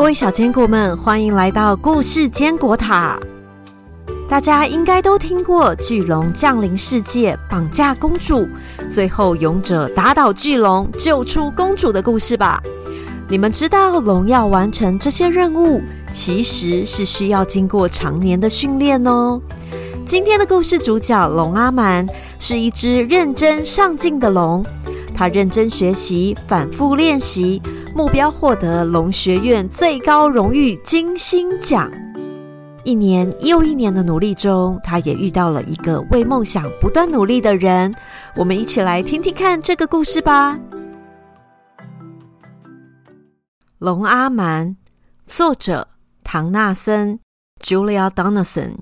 [0.00, 3.20] 各位小坚果们，欢迎来到故事坚果塔。
[4.30, 8.48] 大家应该都听过巨龙降临世界，绑架公主，
[8.90, 12.62] 最后勇者打倒巨龙，救出公主的故事吧？
[13.28, 19.38] 你们知道龙要完成这些任务，其实是需要经过常年的训练哦。
[20.06, 22.08] 今天的故事主角龙阿蛮
[22.38, 24.64] 是一只认真上进的龙，
[25.14, 27.60] 他认真学习，反复练习，
[27.94, 31.90] 目标获得龙学院最高荣誉金星奖。
[32.84, 37.92] 一年又一年的努力中，他也遇到了一个为梦想不断努力的人。
[38.36, 40.58] 我们一起来听听看这个故事吧。
[43.78, 44.76] 龙阿蛮，
[45.26, 45.88] 作者
[46.22, 47.18] 唐纳森
[47.62, 48.76] （Julia Donaldson），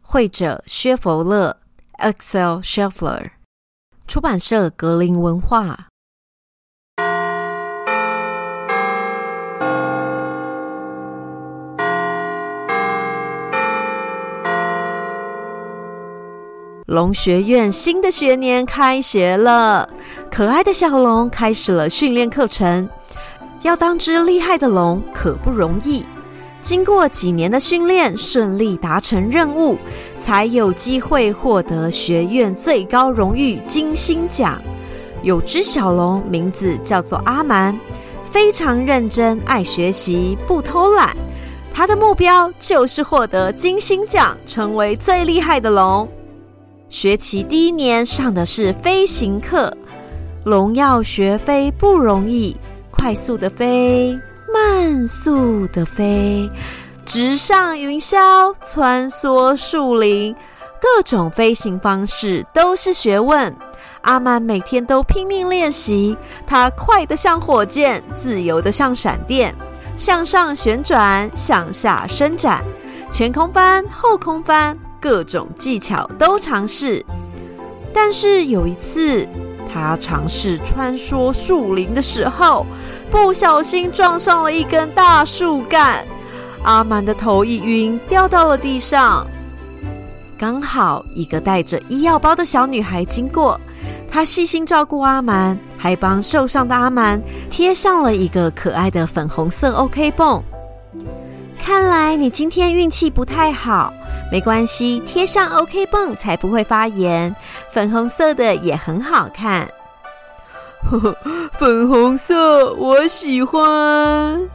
[0.00, 1.58] 绘者薛佛勒
[1.98, 3.30] （Excel Scheffler），
[4.06, 5.88] 出版社格林文化。
[16.92, 19.88] 龙学院新的学年开学了，
[20.30, 22.86] 可爱的小龙开始了训练课程。
[23.62, 26.04] 要当只厉害的龙可不容易，
[26.60, 29.78] 经过几年的训练，顺利达成任务，
[30.18, 34.60] 才有机会获得学院最高荣誉金星奖。
[35.22, 37.74] 有只小龙，名字叫做阿蛮，
[38.30, 41.16] 非常认真，爱学习，不偷懒。
[41.72, 46.06] 他的目标就是获得金星奖，成为最厉害的龙。
[46.92, 49.74] 学期第一年上的是飞行课，
[50.44, 52.54] 龙要学飞不容易，
[52.90, 54.14] 快速的飞，
[54.52, 56.50] 慢速的飞，
[57.06, 60.36] 直上云霄，穿梭树林，
[60.82, 63.56] 各种飞行方式都是学问。
[64.02, 66.14] 阿曼每天都拼命练习，
[66.46, 69.54] 他快得像火箭，自由的像闪电，
[69.96, 72.62] 向上旋转，向下伸展，
[73.10, 74.78] 前空翻，后空翻。
[75.02, 77.04] 各种技巧都尝试，
[77.92, 79.26] 但是有一次，
[79.74, 82.64] 他尝试穿梭树林的时候，
[83.10, 86.06] 不小心撞上了一根大树干，
[86.62, 89.26] 阿满的头一晕，掉到了地上。
[90.38, 93.60] 刚好一个带着医药包的小女孩经过，
[94.08, 97.20] 她细心照顾阿满，还帮受伤的阿满
[97.50, 100.40] 贴上了一个可爱的粉红色 OK 绷。
[101.58, 103.92] 看来你今天运气不太好。
[104.32, 107.36] 没关系，贴上 OK 泵才不会发炎。
[107.70, 109.68] 粉红色的也很好看，
[111.60, 114.48] 粉红色我喜欢。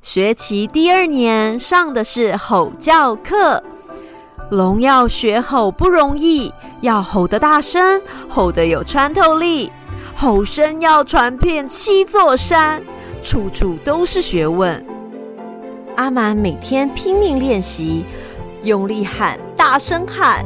[0.00, 3.62] 学期第二年上的是吼叫课。
[4.54, 9.70] 龙要学吼不容易，要吼得大声，吼得有穿透力，
[10.14, 12.80] 吼声要传遍七座山，
[13.22, 14.84] 处处都是学问。
[15.96, 18.04] 阿满每天拼命练习，
[18.62, 20.44] 用力喊，大声喊，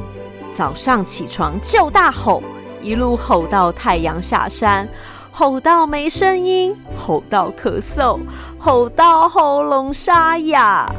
[0.57, 2.43] 早上起床就大吼，
[2.83, 4.89] 一路吼到太阳下山，
[5.31, 8.19] 吼到没声音，吼到咳嗽，
[8.59, 10.91] 吼到喉咙沙哑。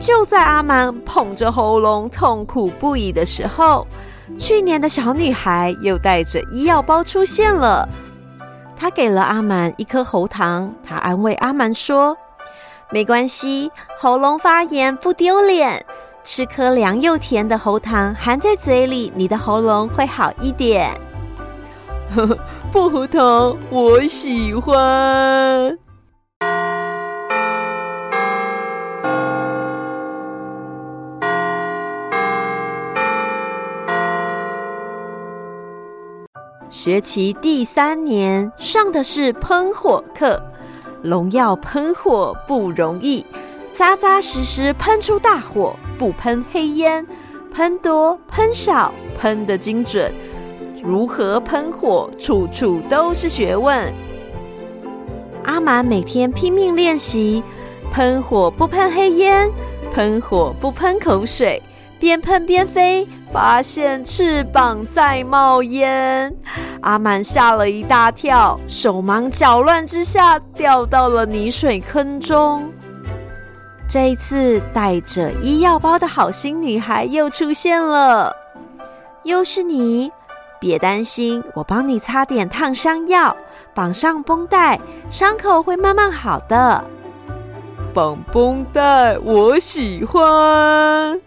[0.00, 3.86] 就在阿满捧着喉咙痛苦不已的时候，
[4.38, 7.86] 去年的小女孩又带着医药包出现了。
[8.74, 12.16] 她给了阿满一颗喉糖，她安慰阿满说
[12.90, 15.84] ：“没关系，喉咙发炎不丢脸，
[16.24, 20.98] 吃颗凉又甜的喉糖，含在嘴里，你的喉咙会好一点。”
[22.72, 25.78] 薄荷糖我喜欢。
[36.82, 40.42] 学期第三年上的是喷火课，
[41.02, 43.22] 龙要喷火不容易，
[43.74, 47.06] 扎扎实实喷出大火，不喷黑烟，
[47.52, 50.10] 喷多喷少，喷的精准，
[50.82, 53.92] 如何喷火，处处都是学问。
[55.44, 57.42] 阿满每天拼命练习，
[57.92, 59.50] 喷火不喷黑烟，
[59.92, 61.62] 喷火不喷口水，
[61.98, 63.06] 边喷边飞。
[63.32, 66.34] 发现翅膀在冒烟，
[66.80, 72.68] 阿满吓了一大跳，手忙脚乱之下掉到了泥水坑中。
[73.88, 78.34] 这一次带着医药包的好心女孩又出现了，
[79.22, 80.10] 又是你，
[80.58, 83.36] 别担心，我帮你擦点烫伤药，
[83.74, 86.84] 绑上绷带，伤口会慢慢好的。
[87.92, 91.20] 绑绷带我喜欢。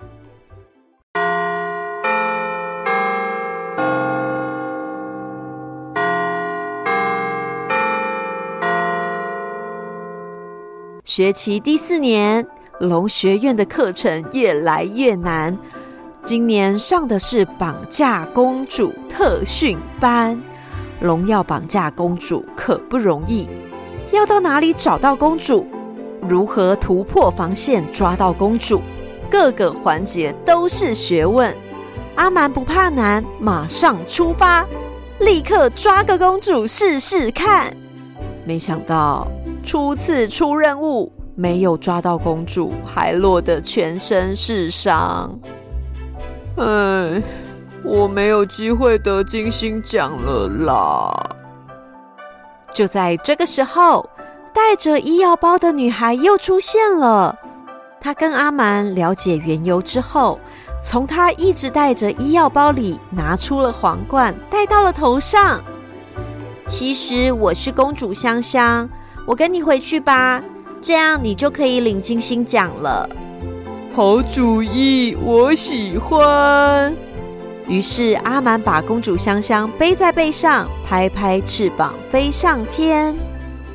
[11.15, 12.43] 学期第四年，
[12.79, 15.55] 龙学院的课程越来越难。
[16.25, 20.41] 今年上的是绑架公主特训班。
[21.01, 23.47] 龙要绑架公主可不容易，
[24.11, 25.67] 要到哪里找到公主？
[26.27, 28.81] 如何突破防线抓到公主？
[29.29, 31.55] 各个环节都是学问。
[32.15, 34.65] 阿蛮不怕难，马上出发，
[35.19, 37.71] 立刻抓个公主试试看。
[38.45, 39.27] 没想到
[39.63, 45.39] 初次出任务，没有抓到公主，还落得全身是伤。
[46.57, 47.21] 唉，
[47.83, 51.11] 我没有机会得金星奖了啦！
[52.73, 54.07] 就在这个时候，
[54.53, 57.35] 带着医药包的女孩又出现了。
[58.01, 60.39] 她跟阿蛮了解缘由之后，
[60.81, 65.61] 从她一直带着医药包里拿出了皇冠，戴到了头上。
[66.67, 68.89] 其实我是公主香香，
[69.25, 70.43] 我跟你回去吧，
[70.81, 73.09] 这样你就可以领金星奖了。
[73.93, 76.93] 好主意，我喜欢。
[77.67, 83.15] 于是阿满把公主香香背在背上，拍拍翅膀飞上天，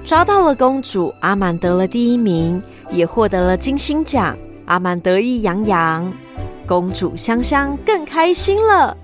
[0.04, 1.14] 抓到了公主。
[1.20, 4.36] 阿满得了第一名，也获得了金星奖。
[4.66, 6.12] 阿满得意洋洋，
[6.66, 8.94] 公主香香更开心了。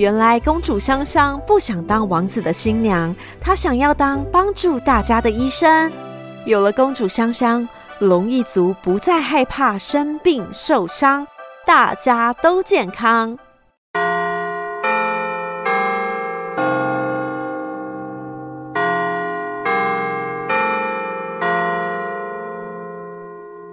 [0.00, 5.92] 原来公主香香不想当王子的新娘，她想要当帮助大家的医生。
[6.46, 7.68] 有了公主香香。
[7.98, 11.26] 龙一族不再害怕生病受伤，
[11.66, 13.38] 大家都健康。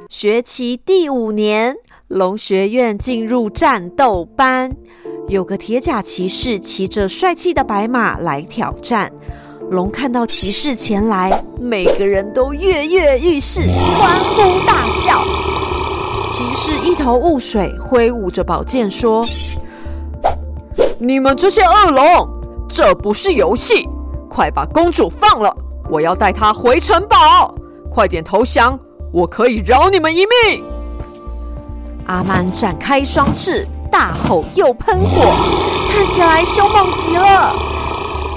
[0.10, 1.74] 学期第五年，
[2.10, 4.70] 龙学院进入战斗班，
[5.30, 9.12] 有个铁甲骑士骑着帅气的白马来挑战。
[9.70, 13.60] 龙看到骑士前来，每个人都跃跃欲试，
[14.00, 15.26] 欢呼大叫。
[16.30, 19.26] 骑士一头雾水，挥舞着宝剑说
[20.98, 22.30] ：“你们这些恶龙，
[22.70, 23.86] 这不是游戏！
[24.30, 25.54] 快把公主放了，
[25.90, 27.54] 我要带她回城堡！
[27.92, 28.80] 快点投降，
[29.12, 30.64] 我可以饶你们一命！”
[32.08, 35.34] 阿曼展开双翅，大吼又喷火，
[35.92, 37.52] 看起来凶猛极了。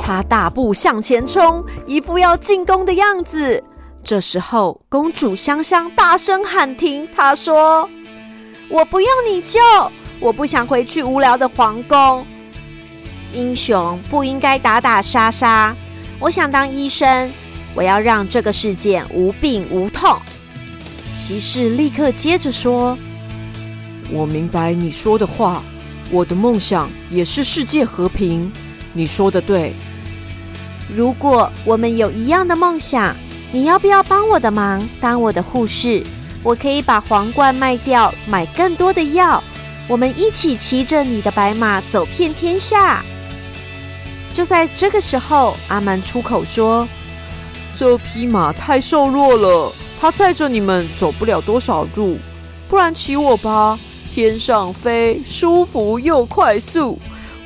[0.02, 3.62] 他大步向前冲，一副要进攻的样子。
[4.02, 7.06] 这时候，公主香香大声喊停。
[7.14, 7.86] 她说
[8.72, 9.60] ：“我不用你救，
[10.18, 12.24] 我不想回去无聊的皇宫。
[13.34, 15.76] 英雄不应该打打杀杀。
[16.18, 17.30] 我想当医生，
[17.74, 20.16] 我要让这个世界无病无痛。”
[21.14, 22.96] 骑士立刻接着说
[24.12, 25.62] ：“我明白你说的话，
[26.10, 28.50] 我的梦想也是世界和平。
[28.92, 29.74] 你说的对。”
[30.92, 33.14] 如果我们有一样的梦想，
[33.52, 36.02] 你要不要帮我的忙，当我的护士？
[36.42, 39.42] 我可以把皇冠卖掉，买更多的药。
[39.86, 43.04] 我们一起骑着你的白马走遍天下。
[44.32, 46.88] 就在这个时候，阿曼出口说
[47.76, 52.18] ：“这匹马太瘦弱了，它载着你们走不了多少路，
[52.68, 53.78] 不然骑我吧，
[54.12, 56.98] 天上飞，舒服又快速。”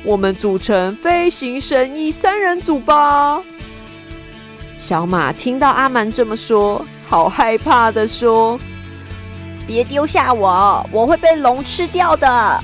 [0.03, 3.41] 我们组成飞行神医三人组吧。
[4.77, 8.59] 小马听到阿蛮这么说，好害怕的说
[9.65, 12.63] ：“别丢下我，我会被龙吃掉的。”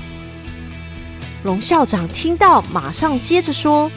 [1.42, 3.90] 龙校长听到，马上接着说：“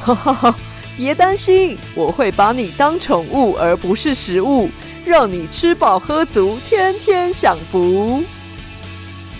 [0.00, 0.54] 哈哈哈，
[0.96, 4.68] 别担心，我会把你当宠物，而不是食物，
[5.04, 8.22] 让你吃饱喝足，天天享福。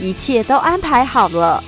[0.01, 1.63] 一切都安排好了。”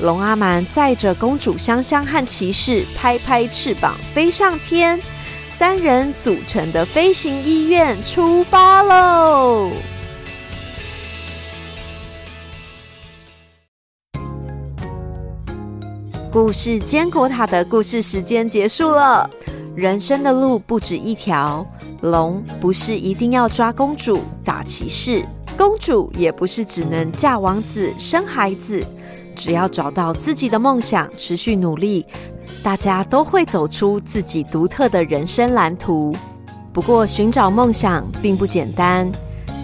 [0.00, 5.00] 龙阿蛮载着公主香香和骑士，拍拍翅膀飞上天。
[5.50, 9.70] 三人组成的飞行医院出发喽！
[16.32, 19.28] 故事坚果塔的故事时间结束了。
[19.76, 21.64] 人生的路不止一条，
[22.00, 25.24] 龙不是一定要抓公主、打骑士，
[25.64, 28.84] 公主也不是只能嫁王子、生孩子。
[29.36, 32.04] 只要找到自己的梦想，持续努力，
[32.64, 36.12] 大家都会走出自己独特的人生蓝图。
[36.72, 39.08] 不过，寻找梦想并不简单，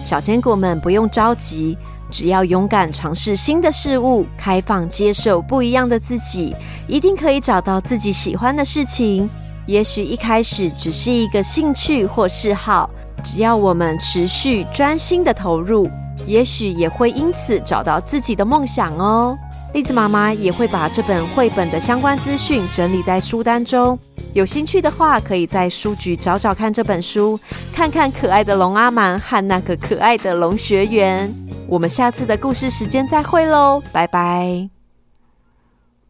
[0.01, 1.77] 小坚果们不用着急，
[2.09, 6.55] 只要勇敢尝试新的事物，开放接受不一样的自己，
[6.87, 9.29] 一定可以找到自己喜欢的事情。
[9.65, 15.89] 也许一开始只是一个兴趣或嗜好，只要我们持续专心的投入，
[16.25, 19.37] 也许也会因此找到自己的梦想哦。
[19.73, 23.97] 栗子妈妈也会把这本绘本的相关资讯整理在书单中，
[24.33, 27.39] 有兴趣的话，可以在书局找找看这本书，
[27.71, 31.31] 看看可爱的龙阿满和那个可爱的龙学员。
[31.67, 34.78] 我们下次的故事时间再会喽，拜拜。